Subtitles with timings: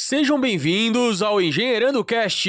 [0.00, 2.48] Sejam bem-vindos ao Engenheirando Cast.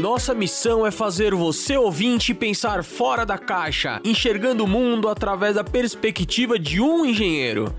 [0.00, 5.62] Nossa missão é fazer você ouvinte pensar fora da caixa, enxergando o mundo através da
[5.62, 7.74] perspectiva de um engenheiro.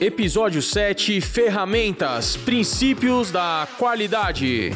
[0.00, 4.72] Episódio 7 Ferramentas Princípios da Qualidade.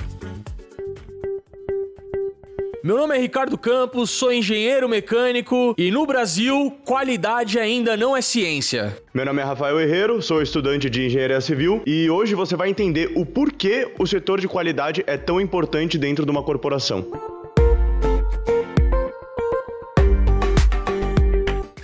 [2.82, 8.22] Meu nome é Ricardo Campos, sou engenheiro mecânico e no Brasil, qualidade ainda não é
[8.22, 8.96] ciência.
[9.12, 13.10] Meu nome é Rafael Herrero, sou estudante de engenharia civil e hoje você vai entender
[13.16, 17.37] o porquê o setor de qualidade é tão importante dentro de uma corporação.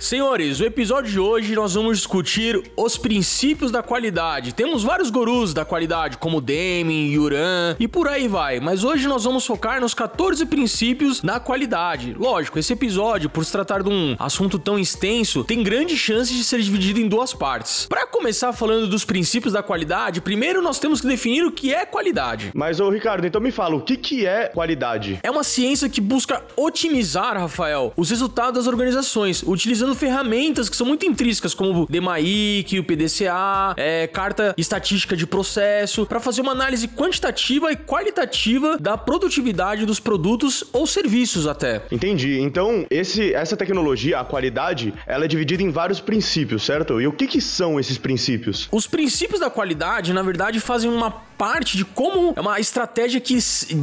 [0.05, 4.53] Senhores, o episódio de hoje nós vamos discutir os princípios da qualidade.
[4.53, 9.23] Temos vários gurus da qualidade, como Deming, Yuran e por aí vai, mas hoje nós
[9.23, 12.15] vamos focar nos 14 princípios da qualidade.
[12.19, 16.43] Lógico, esse episódio, por se tratar de um assunto tão extenso, tem grande chance de
[16.43, 17.87] ser dividido em duas partes.
[17.87, 21.83] Para começar falando dos princípios da qualidade, primeiro nós temos que definir o que é
[21.83, 22.51] qualidade.
[22.53, 25.19] Mas, ô Ricardo, então me fala, o que, que é qualidade?
[25.23, 30.85] É uma ciência que busca otimizar, Rafael, os resultados das organizações, utilizando ferramentas que são
[30.85, 36.51] muito intrínsecas, como o DMAIC, o PDCA, é, carta estatística de processo, para fazer uma
[36.51, 41.81] análise quantitativa e qualitativa da produtividade dos produtos ou serviços até.
[41.91, 42.39] Entendi.
[42.39, 46.99] Então, esse, essa tecnologia, a qualidade, ela é dividida em vários princípios, certo?
[47.01, 48.67] E o que, que são esses princípios?
[48.71, 53.37] Os princípios da qualidade, na verdade, fazem uma parte de como é uma estratégia que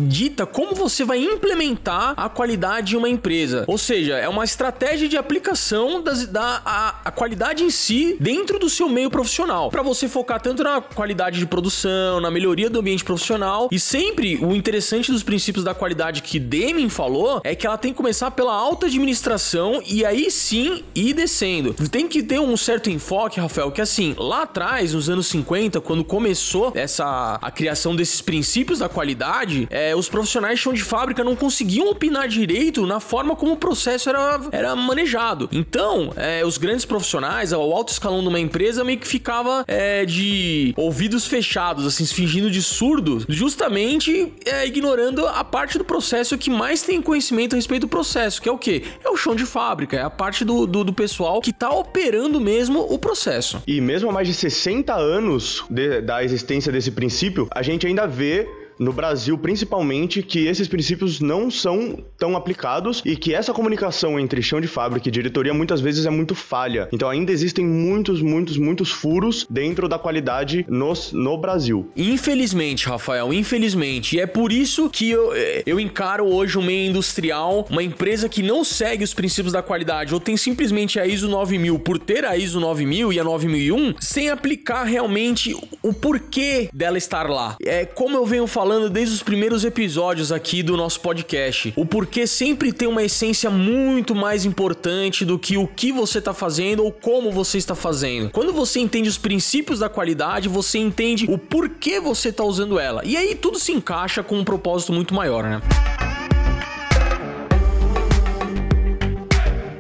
[0.08, 3.64] dita como você vai implementar a qualidade em uma empresa.
[3.67, 8.58] Ou seja, é uma estratégia de aplicação das, da a, a qualidade em si dentro
[8.58, 9.70] do seu meio profissional.
[9.70, 13.69] Para você focar tanto na qualidade de produção, na melhoria do ambiente profissional.
[13.70, 17.92] E sempre o interessante dos princípios da qualidade que Deming falou é que ela tem
[17.92, 21.75] que começar pela alta administração e aí sim ir descendo.
[21.91, 26.05] Tem que ter um certo enfoque, Rafael, que assim, lá atrás, nos anos 50, quando
[26.05, 31.24] começou essa a criação desses princípios da qualidade, é, os profissionais de chão de fábrica
[31.24, 35.48] não conseguiam opinar direito na forma como o processo era, era manejado.
[35.50, 40.05] Então, é, os grandes profissionais, o alto escalão de uma empresa, meio que ficava é,
[40.05, 46.50] de ouvidos fechados, assim, fingindo de surdo, justamente é, ignorando a parte do processo que
[46.50, 48.84] mais tem conhecimento a respeito do processo, que é o quê?
[49.05, 52.40] É o chão de fábrica, é a parte do, do, do pessoal que está operando
[52.40, 53.62] mesmo o processo.
[53.67, 57.86] E mesmo há mais de 60 anos de, da existência desse princípio, princípio, a gente
[57.86, 58.46] ainda vê
[58.82, 64.42] no Brasil principalmente, que esses princípios não são tão aplicados e que essa comunicação entre
[64.42, 66.88] chão de fábrica e diretoria muitas vezes é muito falha.
[66.92, 71.90] Então ainda existem muitos, muitos, muitos furos dentro da qualidade no, no Brasil.
[71.96, 74.16] Infelizmente, Rafael, infelizmente.
[74.16, 75.32] E é por isso que eu,
[75.66, 80.14] eu encaro hoje um meio industrial, uma empresa que não segue os princípios da qualidade
[80.14, 84.30] ou tem simplesmente a ISO 9000 por ter a ISO 9000 e a 9001 sem
[84.30, 87.56] aplicar realmente o porquê dela estar lá.
[87.62, 91.74] É como eu venho falando falando desde os primeiros episódios aqui do nosso podcast.
[91.77, 96.33] O porquê sempre tem uma essência muito mais importante do que o que você está
[96.33, 98.30] fazendo ou como você está fazendo.
[98.30, 103.02] Quando você entende os princípios da qualidade, você entende o porquê você está usando ela.
[103.05, 105.61] E aí tudo se encaixa com um propósito muito maior, né?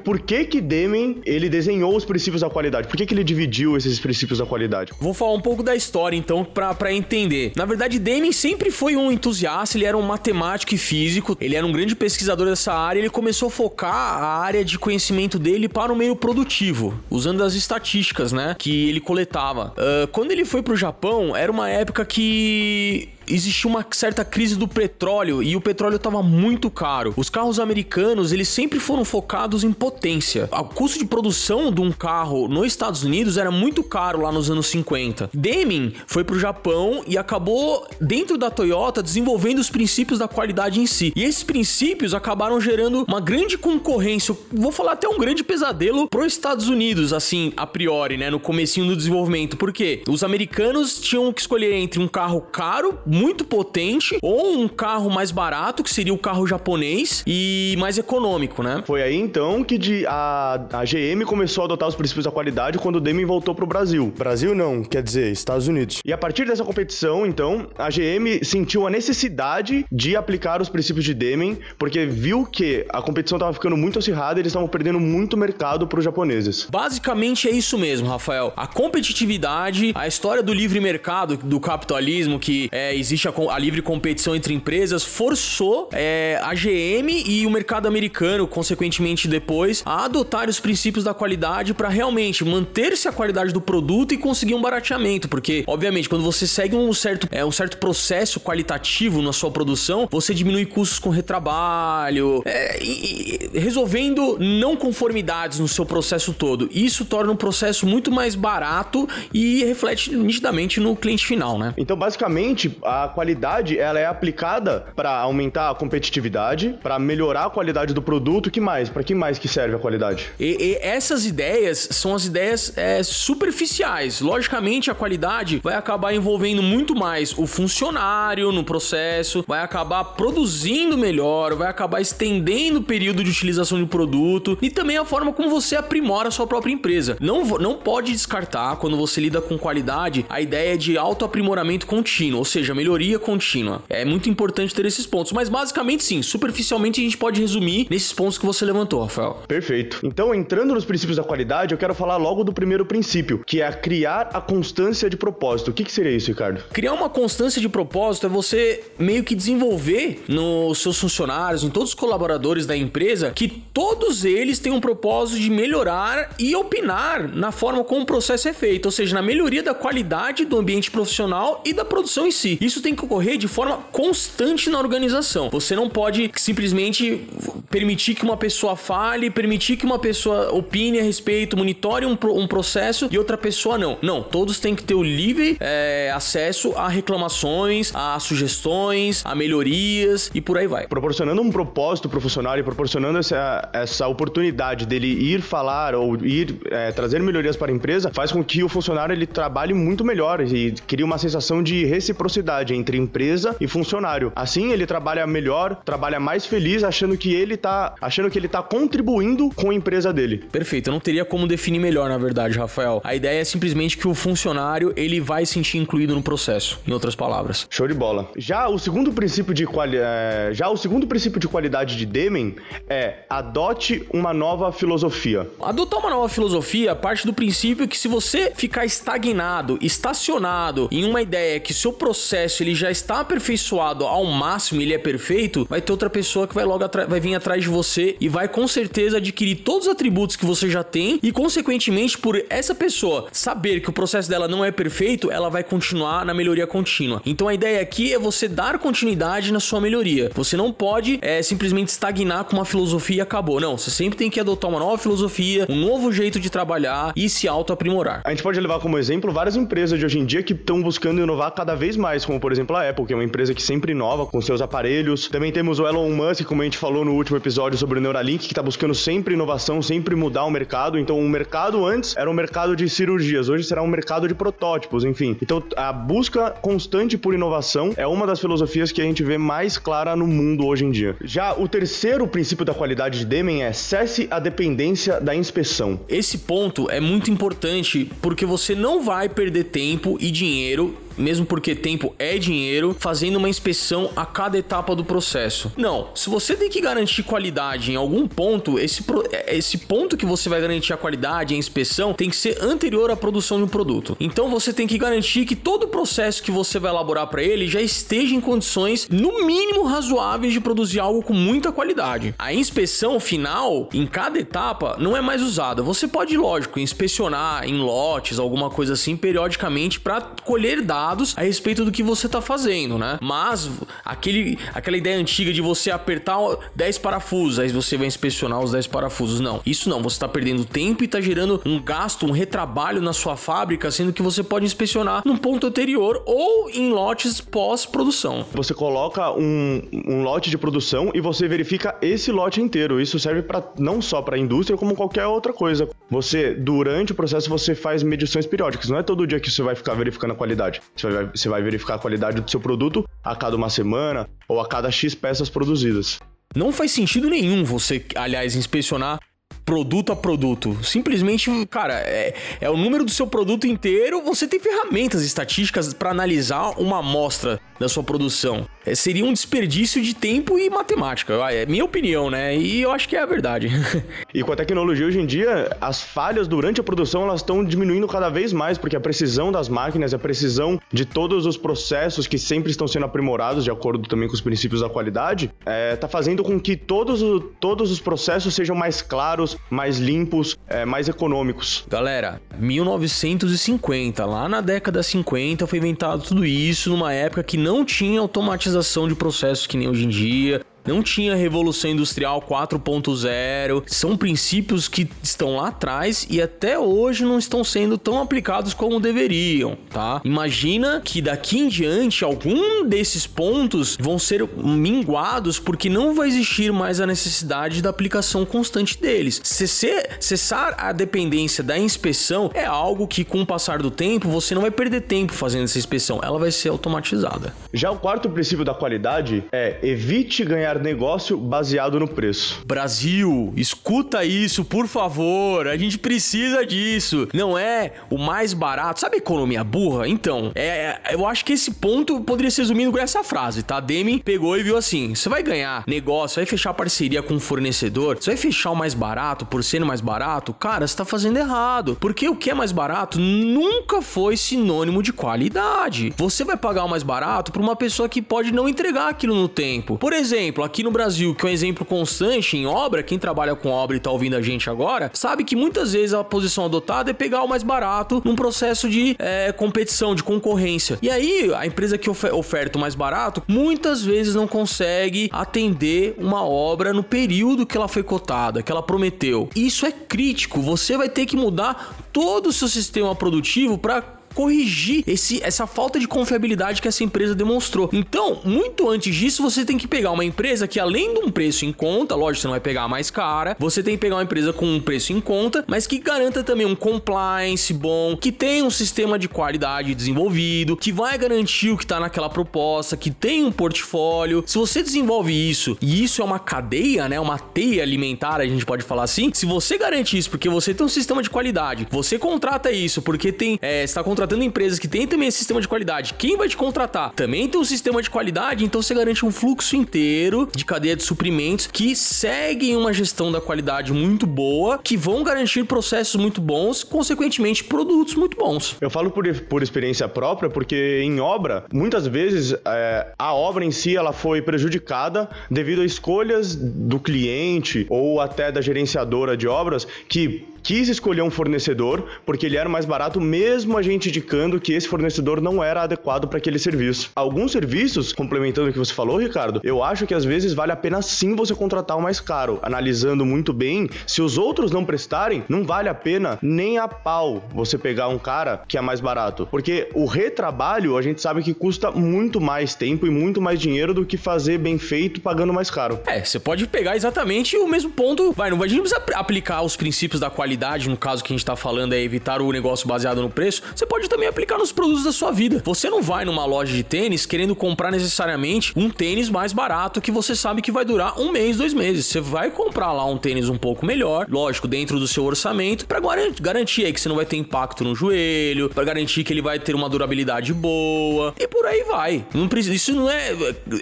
[0.04, 2.88] Por que que Deming, ele desenhou os princípios da qualidade?
[2.88, 4.92] Por que que ele dividiu esses princípios da qualidade?
[5.00, 7.52] Vou falar um pouco da história, então, para entender.
[7.56, 11.66] Na verdade, Deming sempre foi um entusiasta, ele era um matemático e físico, ele era
[11.66, 15.92] um grande pesquisador dessa área, ele começou a focar a área de conhecimento dele para
[15.92, 19.74] o meio produtivo, usando as estatísticas, né, que ele coletava.
[19.76, 24.68] Uh, quando ele foi pro Japão, era uma época que existiu uma certa crise do
[24.68, 27.14] petróleo e o petróleo estava muito caro.
[27.16, 30.48] Os carros americanos, eles sempre foram focados em potência.
[30.52, 34.50] O custo de produção de um carro nos Estados Unidos era muito caro lá nos
[34.50, 35.30] anos 50.
[35.32, 40.86] Deming foi pro Japão e acabou dentro da Toyota desenvolvendo os princípios da qualidade em
[40.86, 41.12] si.
[41.14, 46.20] E esses princípios acabaram gerando uma grande concorrência, vou falar até um grande pesadelo para
[46.20, 49.56] os Estados Unidos, assim, a priori, né, no comecinho do desenvolvimento.
[49.56, 52.98] Porque os americanos tinham que escolher entre um carro caro,
[53.44, 58.82] potente ou um carro mais barato, que seria o carro japonês e mais econômico, né?
[58.86, 62.78] Foi aí então que de, a, a GM começou a adotar os princípios da qualidade
[62.78, 64.12] quando o Deming voltou pro Brasil.
[64.16, 66.00] Brasil não, quer dizer, Estados Unidos.
[66.04, 71.04] E a partir dessa competição, então, a GM sentiu a necessidade de aplicar os princípios
[71.04, 74.98] de Deming, porque viu que a competição estava ficando muito acirrada e eles estavam perdendo
[74.98, 76.66] muito mercado para os japoneses.
[76.70, 78.52] Basicamente é isso mesmo, Rafael.
[78.56, 83.82] A competitividade, a história do livre mercado, do capitalismo que é existe a, a, livre
[83.82, 90.48] competição entre empresas, forçou é, a GM e o mercado americano, consequentemente depois, a adotar
[90.48, 95.28] os princípios da qualidade para realmente manter-se a qualidade do produto e conseguir um barateamento,
[95.28, 100.08] porque obviamente quando você segue um certo, é, um certo processo qualitativo na sua produção,
[100.10, 106.68] você diminui custos com retrabalho, é, e, e, resolvendo não conformidades no seu processo todo.
[106.72, 111.74] Isso torna um processo muito mais barato e reflete nitidamente no cliente final, né?
[111.76, 112.76] Então, basicamente,
[113.14, 118.50] qualidade ela é aplicada para aumentar a competitividade, para melhorar a qualidade do produto.
[118.50, 118.88] Que mais?
[118.88, 120.30] Para que mais que serve a qualidade?
[120.38, 124.20] E, e essas ideias são as ideias é, superficiais.
[124.20, 130.96] Logicamente, a qualidade vai acabar envolvendo muito mais o funcionário no processo, vai acabar produzindo
[130.96, 135.48] melhor, vai acabar estendendo o período de utilização do produto e também a forma como
[135.48, 137.16] você aprimora a sua própria empresa.
[137.20, 142.44] Não, não pode descartar, quando você lida com qualidade, a ideia de autoaprimoramento contínuo, ou
[142.44, 143.82] seja, melhoria contínua.
[143.88, 148.12] É muito importante ter esses pontos, mas basicamente sim, superficialmente a gente pode resumir nesses
[148.12, 149.40] pontos que você levantou, Rafael.
[149.46, 150.00] Perfeito.
[150.02, 153.72] Então, entrando nos princípios da qualidade, eu quero falar logo do primeiro princípio, que é
[153.72, 155.70] criar a constância de propósito.
[155.70, 156.62] O que, que seria isso, Ricardo?
[156.72, 161.90] Criar uma constância de propósito é você meio que desenvolver nos seus funcionários, em todos
[161.90, 167.52] os colaboradores da empresa, que todos eles têm um propósito de melhorar e opinar na
[167.52, 171.62] forma como o processo é feito, ou seja, na melhoria da qualidade do ambiente profissional
[171.64, 172.58] e da produção em si.
[172.60, 175.50] Isso tem que ocorrer de forma constante na organização.
[175.50, 177.26] Você não pode simplesmente
[177.70, 182.46] permitir que uma pessoa fale, permitir que uma pessoa opine a respeito, monitore um, um
[182.46, 183.98] processo e outra pessoa não.
[184.02, 190.30] Não, todos têm que ter o livre é, acesso a reclamações, a sugestões, a melhorias
[190.34, 190.86] e por aí vai.
[190.86, 196.56] Proporcionando um propósito pro funcionário e proporcionando essa, essa oportunidade dele ir falar ou ir
[196.70, 200.40] é, trazer melhorias para a empresa, faz com que o funcionário ele trabalhe muito melhor
[200.40, 204.32] e cria uma sensação de reciprocidade entre empresa e funcionário.
[204.36, 208.62] Assim ele trabalha melhor, trabalha mais feliz, achando que ele tá achando que ele tá
[208.62, 210.44] contribuindo com a empresa dele.
[210.50, 213.00] Perfeito, eu não teria como definir melhor, na verdade, Rafael.
[213.04, 216.92] A ideia é simplesmente que o funcionário ele vai se sentir incluído no processo, em
[216.92, 217.66] outras palavras.
[217.70, 218.30] Show de bola.
[218.36, 219.96] Já o segundo princípio de quali...
[219.96, 222.56] É, já o segundo princípio de qualidade de Demen
[222.88, 225.48] é adote uma nova filosofia.
[225.60, 231.22] Adotar uma nova filosofia parte do princípio que se você ficar estagnado, estacionado em uma
[231.22, 235.92] ideia que seu processo ele já está aperfeiçoado ao máximo, ele é perfeito, vai ter
[235.92, 239.56] outra pessoa que vai logo vai vir atrás de você e vai com certeza adquirir
[239.56, 243.92] todos os atributos que você já tem e consequentemente por essa pessoa saber que o
[243.92, 247.22] processo dela não é perfeito, ela vai continuar na melhoria contínua.
[247.24, 250.30] Então a ideia aqui é você dar continuidade na sua melhoria.
[250.34, 253.60] Você não pode é, simplesmente estagnar com uma filosofia e acabou.
[253.60, 257.28] Não, você sempre tem que adotar uma nova filosofia, um novo jeito de trabalhar e
[257.28, 258.22] se auto-aprimorar.
[258.24, 261.20] A gente pode levar como exemplo várias empresas de hoje em dia que estão buscando
[261.20, 263.92] inovar cada vez mais, como por exemplo a Apple, que é uma empresa que sempre
[263.92, 265.28] inova com seus aparelhos.
[265.28, 268.46] Também temos o Elon Musk, como a gente falou no último episódio sobre o Neuralink,
[268.46, 270.98] que está buscando sempre inovação, sempre mudar o mercado.
[270.98, 275.04] Então, o mercado antes era um mercado de cirurgias, hoje será um mercado de protótipos,
[275.04, 275.36] enfim.
[275.40, 279.78] Então, a busca constante por inovação é uma das filosofias que a gente vê mais
[279.78, 281.14] clara no mundo hoje em dia.
[281.22, 286.00] Já o terceiro princípio da qualidade de Deming é cesse a dependência da inspeção.
[286.08, 291.74] Esse ponto é muito importante porque você não vai perder tempo e dinheiro mesmo porque
[291.74, 295.72] tempo é dinheiro, fazendo uma inspeção a cada etapa do processo.
[295.76, 299.04] Não, se você tem que garantir qualidade em algum ponto, esse,
[299.48, 303.16] esse ponto que você vai garantir a qualidade, a inspeção, tem que ser anterior à
[303.16, 304.16] produção de um produto.
[304.18, 307.66] Então você tem que garantir que todo o processo que você vai elaborar para ele
[307.66, 312.34] já esteja em condições, no mínimo razoáveis, de produzir algo com muita qualidade.
[312.38, 315.82] A inspeção final, em cada etapa, não é mais usada.
[315.82, 321.42] Você pode, lógico, inspecionar em lotes, alguma coisa assim, periodicamente, para colher dados dados a
[321.42, 323.18] respeito do que você tá fazendo, né?
[323.20, 323.68] Mas
[324.04, 326.38] aquele, aquela ideia antiga de você apertar
[326.76, 329.40] 10 parafusos, aí você vai inspecionar os 10 parafusos.
[329.40, 330.00] Não, isso não.
[330.02, 334.12] Você tá perdendo tempo e tá gerando um gasto, um retrabalho na sua fábrica, sendo
[334.12, 338.46] que você pode inspecionar num ponto anterior ou em lotes pós-produção.
[338.52, 343.00] Você coloca um, um lote de produção e você verifica esse lote inteiro.
[343.00, 345.88] Isso serve para não só para a indústria, como qualquer outra coisa.
[346.08, 348.88] Você, durante o processo, você faz medições periódicas.
[348.88, 350.80] Não é todo dia que você vai ficar verificando a qualidade.
[350.96, 354.60] Você vai, você vai verificar a qualidade do seu produto a cada uma semana ou
[354.60, 356.18] a cada X peças produzidas.
[356.54, 359.18] Não faz sentido nenhum você, aliás, inspecionar
[359.64, 360.82] produto a produto.
[360.84, 364.22] Simplesmente, cara, é, é, o número do seu produto inteiro.
[364.22, 368.66] Você tem ferramentas estatísticas para analisar uma amostra da sua produção.
[368.86, 371.34] é, seria um desperdício de tempo e matemática.
[371.50, 372.56] É minha opinião, né?
[372.56, 373.68] E eu acho que é a verdade.
[374.32, 378.06] e com a tecnologia hoje em dia, as falhas durante a produção elas estão diminuindo
[378.06, 382.38] cada vez mais, porque a precisão das máquinas, a precisão de todos os processos que
[382.38, 386.08] sempre estão sendo aprimorados de acordo também com os princípios da qualidade, está é, tá
[386.08, 387.20] fazendo com que todos,
[387.58, 391.84] todos os processos sejam mais claros, mais limpos, é, mais econômicos.
[391.88, 398.20] Galera, 1950, lá na década 50, foi inventado tudo isso numa época que não tinha
[398.20, 403.82] automatização de processos que nem hoje em dia, não tinha Revolução Industrial 4.0.
[403.86, 409.00] São princípios que estão lá atrás e até hoje não estão sendo tão aplicados como
[409.00, 410.20] deveriam, tá?
[410.24, 416.72] Imagina que daqui em diante algum desses pontos vão ser minguados porque não vai existir
[416.72, 419.40] mais a necessidade da aplicação constante deles.
[419.44, 424.62] Cessar a dependência da inspeção é algo que com o passar do tempo você não
[424.62, 427.54] vai perder tempo fazendo essa inspeção, ela vai ser automatizada.
[427.72, 432.62] Já o quarto princípio da qualidade é evite ganhar ganhar negócio baseado no preço.
[432.64, 435.66] Brasil, escuta isso, por favor.
[435.66, 437.28] A gente precisa disso.
[437.34, 439.00] Não é o mais barato.
[439.00, 440.08] Sabe economia burra?
[440.08, 443.80] Então, é, é, eu acho que esse ponto poderia ser resumido com essa frase, tá?
[443.80, 448.16] Demi pegou e viu assim: você vai ganhar negócio, vai fechar parceria com um fornecedor,
[448.16, 450.54] você vai fechar o mais barato por ser mais barato?
[450.54, 451.96] Cara, você tá fazendo errado.
[452.00, 456.12] Porque o que é mais barato nunca foi sinônimo de qualidade.
[456.16, 459.48] Você vai pagar o mais barato para uma pessoa que pode não entregar aquilo no
[459.48, 459.98] tempo.
[459.98, 463.54] Por exemplo, exemplo, aqui no Brasil, que é um exemplo constante em obra, quem trabalha
[463.54, 467.10] com obra e tá ouvindo a gente agora, sabe que muitas vezes a posição adotada
[467.10, 470.98] é pegar o mais barato num processo de é, competição, de concorrência.
[471.02, 476.44] E aí, a empresa que oferta o mais barato, muitas vezes não consegue atender uma
[476.44, 479.48] obra no período que ela foi cotada, que ela prometeu.
[479.54, 484.02] Isso é crítico, você vai ter que mudar todo o seu sistema produtivo para
[484.32, 487.88] corrigir esse, essa falta de confiabilidade que essa empresa demonstrou.
[487.92, 491.64] Então, muito antes disso, você tem que pegar uma empresa que, além de um preço
[491.64, 494.52] em conta, lógico, você não vai pegar mais cara, você tem que pegar uma empresa
[494.52, 498.70] com um preço em conta, mas que garanta também um compliance bom, que tem um
[498.70, 503.52] sistema de qualidade desenvolvido, que vai garantir o que está naquela proposta, que tem um
[503.52, 504.42] portfólio.
[504.46, 508.64] Se você desenvolve isso, e isso é uma cadeia, né, uma teia alimentar, a gente
[508.64, 512.18] pode falar assim, se você garante isso porque você tem um sistema de qualidade, você
[512.18, 515.66] contrata isso porque tem, é, está contratando contratando empresas que têm também esse sistema de
[515.66, 519.32] qualidade, quem vai te contratar também tem um sistema de qualidade, então você garante um
[519.32, 524.96] fluxo inteiro de cadeia de suprimentos que seguem uma gestão da qualidade muito boa, que
[524.96, 528.76] vão garantir processos muito bons, consequentemente produtos muito bons.
[528.80, 533.72] Eu falo por, por experiência própria, porque em obra, muitas vezes é, a obra em
[533.72, 539.84] si ela foi prejudicada devido a escolhas do cliente ou até da gerenciadora de obras
[540.08, 544.72] que quis escolher um fornecedor porque ele era mais barato, mesmo a gente indicando que
[544.72, 547.10] esse fornecedor não era adequado para aquele serviço.
[547.14, 550.76] Alguns serviços, complementando o que você falou, Ricardo, eu acho que às vezes vale a
[550.76, 553.88] pena sim você contratar o mais caro, analisando muito bem.
[554.06, 558.18] Se os outros não prestarem, não vale a pena nem a pau você pegar um
[558.18, 562.74] cara que é mais barato, porque o retrabalho a gente sabe que custa muito mais
[562.74, 566.00] tempo e muito mais dinheiro do que fazer bem feito pagando mais caro.
[566.06, 569.62] É, você pode pegar exatamente o mesmo ponto, vai, não vai a gente precisa aplicar
[569.62, 572.52] os princípios da qualidade qualidade, no caso que a gente tá falando é evitar o
[572.52, 575.62] negócio baseado no preço, você pode também aplicar nos produtos da sua vida.
[575.64, 580.10] Você não vai numa loja de tênis querendo comprar necessariamente um tênis mais barato que
[580.10, 582.06] você sabe que vai durar um mês, dois meses.
[582.06, 586.00] Você vai comprar lá um tênis um pouco melhor, lógico, dentro do seu orçamento, para
[586.40, 589.58] garantir aí que você não vai ter impacto no joelho, para garantir que ele vai
[589.58, 592.24] ter uma durabilidade boa e por aí vai.
[592.34, 593.32] Não, isso não é.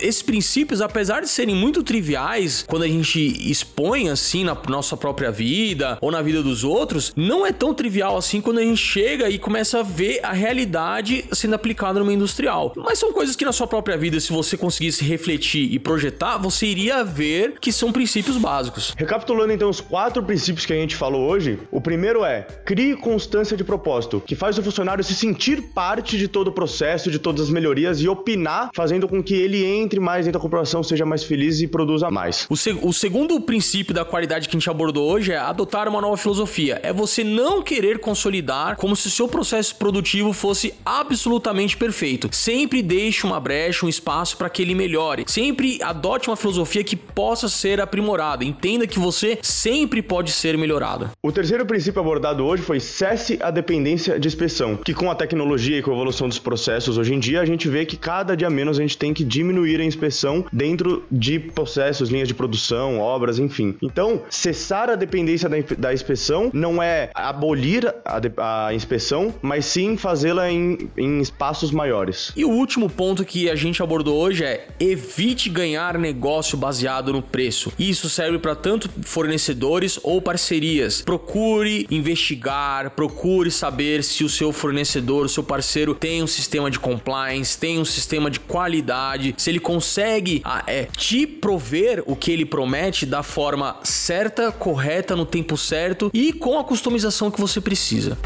[0.00, 3.19] Esses princípios, apesar de serem muito triviais, quando a gente
[3.50, 7.73] expõe assim na nossa própria vida ou na vida dos dos outros, não é tão
[7.73, 12.12] trivial assim quando a gente chega e começa a ver a realidade sendo aplicada numa
[12.12, 12.73] industrial.
[12.76, 16.67] Mas são coisas que na sua própria vida, se você conseguisse refletir e projetar, você
[16.67, 18.95] iria ver que são princípios básicos.
[18.97, 23.57] Recapitulando então os quatro princípios que a gente falou hoje, o primeiro é crie constância
[23.57, 27.43] de propósito, que faz o funcionário se sentir parte de todo o processo, de todas
[27.43, 31.25] as melhorias e opinar, fazendo com que ele entre mais dentro da corporação, seja mais
[31.25, 32.47] feliz e produza mais.
[32.50, 36.00] O, seg o segundo princípio da qualidade que a gente abordou hoje é adotar uma
[36.00, 36.50] nova filosofia
[36.83, 42.28] é você não querer consolidar como se o seu processo produtivo fosse absolutamente perfeito.
[42.33, 45.25] Sempre deixe uma brecha, um espaço para que ele melhore.
[45.26, 48.45] Sempre adote uma filosofia que possa ser aprimorada.
[48.45, 51.11] Entenda que você sempre pode ser melhorado.
[51.23, 55.78] O terceiro princípio abordado hoje foi cesse a dependência de inspeção, que com a tecnologia
[55.78, 58.50] e com a evolução dos processos hoje em dia a gente vê que cada dia
[58.50, 63.38] menos a gente tem que diminuir a inspeção dentro de processos, linhas de produção, obras,
[63.38, 63.76] enfim.
[63.83, 69.97] Então, cessar a dependência da inspeção inspeção não é abolir a, a inspeção, mas sim
[69.97, 72.32] fazê-la em, em espaços maiores.
[72.37, 77.20] E o último ponto que a gente abordou hoje é evite ganhar negócio baseado no
[77.20, 77.73] preço.
[77.78, 81.02] Isso serve para tanto fornecedores ou parcerias.
[81.02, 86.78] Procure investigar, procure saber se o seu fornecedor, o seu parceiro tem um sistema de
[86.78, 92.30] compliance, tem um sistema de qualidade, se ele consegue ah, é, te prover o que
[92.30, 97.60] ele promete da forma certa, correta, no tempo certo e com a customização que você
[97.60, 98.16] precisa.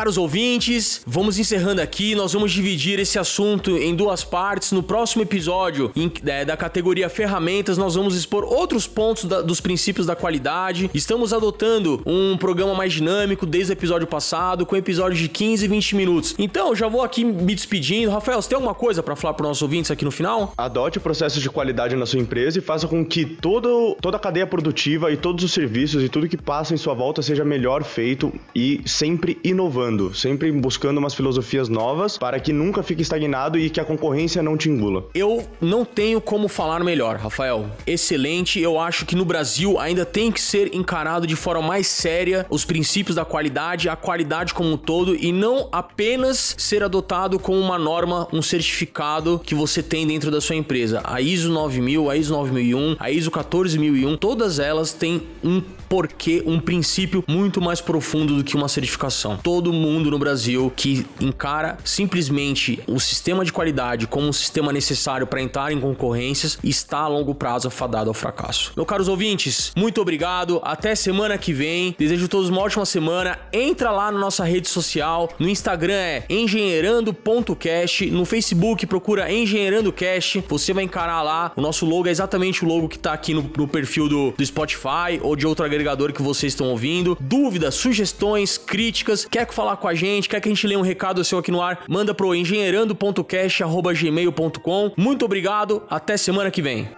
[0.00, 2.14] Caros ouvintes, vamos encerrando aqui.
[2.14, 4.72] Nós vamos dividir esse assunto em duas partes.
[4.72, 9.60] No próximo episódio, em, é, da categoria ferramentas, nós vamos expor outros pontos da, dos
[9.60, 10.90] princípios da qualidade.
[10.94, 15.68] Estamos adotando um programa mais dinâmico desde o episódio passado, com episódios de 15 e
[15.68, 16.34] 20 minutos.
[16.38, 18.10] Então, já vou aqui me despedindo.
[18.10, 20.54] Rafael, você tem alguma coisa para falar para os nossos ouvintes aqui no final?
[20.56, 24.20] Adote o processo de qualidade na sua empresa e faça com que todo, toda a
[24.20, 27.84] cadeia produtiva e todos os serviços e tudo que passa em sua volta seja melhor
[27.84, 33.58] feito e sempre inovando inovando, sempre buscando umas filosofias novas para que nunca fique estagnado
[33.58, 35.04] e que a concorrência não te engula.
[35.14, 37.66] Eu não tenho como falar melhor, Rafael.
[37.86, 38.60] Excelente.
[38.60, 42.64] Eu acho que no Brasil ainda tem que ser encarado de forma mais séria os
[42.64, 47.78] princípios da qualidade, a qualidade como um todo e não apenas ser adotado como uma
[47.78, 51.00] norma, um certificado que você tem dentro da sua empresa.
[51.04, 56.60] A ISO 9000, a ISO 9001, a ISO 14001, todas elas têm um porquê, um
[56.60, 59.36] princípio muito mais profundo do que uma certificação.
[59.36, 65.26] Todo mundo no Brasil que encara simplesmente o sistema de qualidade como um sistema necessário
[65.26, 68.72] para entrar em concorrências está a longo prazo afadado ao fracasso.
[68.76, 70.60] Meus caros ouvintes, muito obrigado.
[70.62, 71.96] Até semana que vem.
[71.98, 73.36] Desejo a todos uma ótima semana.
[73.52, 75.28] Entra lá na nossa rede social.
[75.40, 78.08] No Instagram é engenheirando.cast.
[78.12, 80.44] No Facebook procura engenheirandocast.
[80.48, 81.50] Você vai encarar lá.
[81.56, 84.46] O nosso logo é exatamente o logo que está aqui no, no perfil do, do
[84.46, 87.18] Spotify ou de outro agregador agregador que vocês estão ouvindo.
[87.20, 91.24] Dúvidas, sugestões, críticas, quer falar com a gente, quer que a gente leia um recado
[91.24, 94.92] seu aqui no ar, manda pro engenheirando.cast@gmail.com.
[94.96, 96.88] Muito obrigado, até semana que vem.